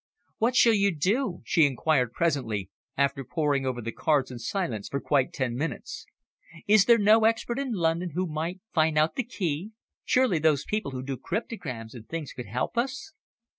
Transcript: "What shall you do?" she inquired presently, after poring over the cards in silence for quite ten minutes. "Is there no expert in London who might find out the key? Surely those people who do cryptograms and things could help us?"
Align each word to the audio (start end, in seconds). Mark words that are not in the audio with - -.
"What 0.39 0.55
shall 0.55 0.73
you 0.73 0.89
do?" 0.95 1.43
she 1.45 1.63
inquired 1.67 2.11
presently, 2.13 2.71
after 2.97 3.23
poring 3.23 3.67
over 3.67 3.83
the 3.83 3.91
cards 3.91 4.31
in 4.31 4.39
silence 4.39 4.89
for 4.89 4.99
quite 4.99 5.31
ten 5.31 5.55
minutes. 5.55 6.07
"Is 6.65 6.85
there 6.85 6.97
no 6.97 7.25
expert 7.25 7.59
in 7.59 7.73
London 7.73 8.13
who 8.15 8.25
might 8.25 8.61
find 8.73 8.97
out 8.97 9.13
the 9.13 9.21
key? 9.23 9.73
Surely 10.03 10.39
those 10.39 10.65
people 10.65 10.89
who 10.89 11.03
do 11.03 11.17
cryptograms 11.17 11.93
and 11.93 12.09
things 12.09 12.33
could 12.33 12.47
help 12.47 12.79
us?" 12.79 13.13